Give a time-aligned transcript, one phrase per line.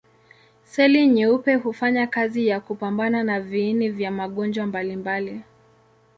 [0.63, 5.41] Seli nyeupe hufanya kazi ya kupambana na viini vya magonjwa mbalimbali.